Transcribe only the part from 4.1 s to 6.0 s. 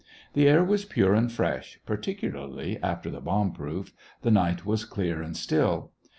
the night was clear and still.